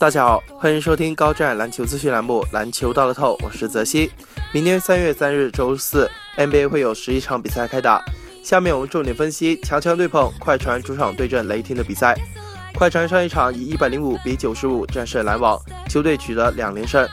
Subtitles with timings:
[0.00, 4.12] 大家好，欢迎收听高战篮球资讯栏目《篮球到了透》，我是泽西。
[4.52, 8.00] 明天三月三日周四，NBA 会有十一场比赛开打。
[8.44, 12.16] 下面我们重点分析强强对碰，快船主场对阵雷霆的比赛。
[12.76, 17.04] 快船上一场以一百零五比九十五战胜篮网，球队取得两连胜。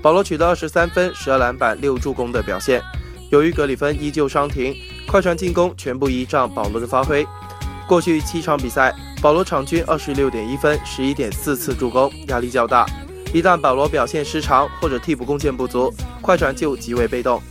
[0.00, 2.80] 保罗取得二十三分、十二篮板、六助攻的表现。
[3.30, 4.76] 由于格里芬依旧伤停，
[5.08, 7.26] 快船进攻全部依仗保罗的发挥。
[7.88, 8.94] 过去七场比赛。
[9.20, 12.86] 保罗场均二十六点一分，十一点四次助攻，压力较大。
[13.34, 17.42] 一旦保罗表现失常或者替补贡献不足，快船就极为被动。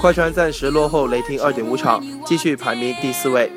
[0.00, 3.50] 快船暂时落后雷霆二点五场，继续排名第四位。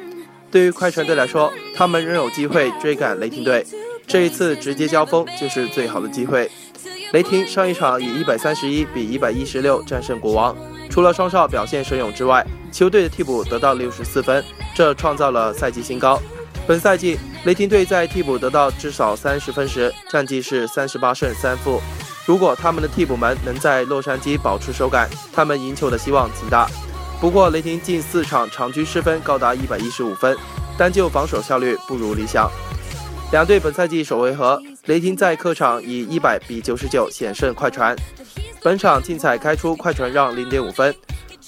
[0.49, 3.65] 对于快船队来说，他们仍有机会追赶雷霆队。
[4.07, 6.49] 这一次直接交锋就是最好的机会。
[7.11, 10.55] 雷霆上一场以一百三十一比一百一十六战胜国王，
[10.89, 14.43] 除了双少表现神勇之外，球队的替补得到六十四分，
[14.75, 16.19] 这创造了赛季新高。
[16.67, 21.79] 本赛季，雷霆队在替补得到至少三十分时，战绩是三十八胜三负。
[22.25, 26.67] 如果他们的替补们能在洛杉矶保持手感，他们赢球的希望极大。
[27.21, 30.35] 不过，雷霆近四场场均失分高达一百一十五分，
[30.77, 32.49] 单就防守效率不如理想。
[33.31, 37.95] 两队本赛季首回合，雷霆在客场以一百比九十九险胜快船。
[38.63, 40.95] 本场竞彩开出快船让零点五分。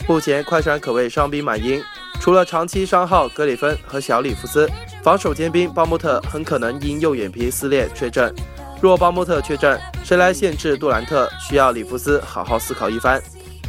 [0.08, 1.82] 目前快船可谓伤兵满营，
[2.20, 4.70] 除了长期伤号格里芬和小里弗斯。
[5.02, 8.34] 防守尖兵巴莫特很可能因右眼皮撕裂缺阵，
[8.82, 11.30] 若巴莫特缺阵，谁来限制杜兰特？
[11.40, 13.22] 需要里弗斯好好思考一番。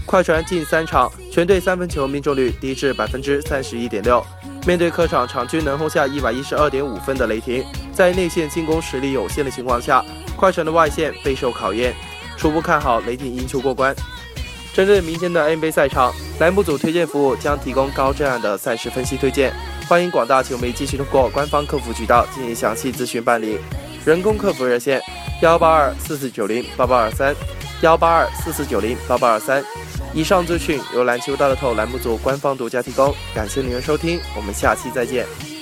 [0.07, 4.25] 快船近三场全队三分球命中率低至百分之三十一点六，
[4.67, 10.03] 面对客场场均能轰下一百一十二点五分的雷霆，在内线进攻实力有限的情况下，
[10.37, 11.95] 快船的外线备受考验，
[12.39, 13.95] 初步看好雷霆赢球过关。
[14.77, 19.51] 针对明天的 NBA 赛场，栏目组推荐服务将提供高质量的赛事分析推荐。
[19.89, 23.59] 欢迎广大球迷继续通过官方客服渠道进行详细咨询办理，
[24.05, 25.01] 人工客服热线：
[25.41, 27.35] 幺八二四四九零八八二三，
[27.81, 29.65] 幺八二四四九零八八二三。
[30.13, 35.56] 以上资讯由篮球大乐透栏目组官方独家提供，感谢您的收听，我们下期再见。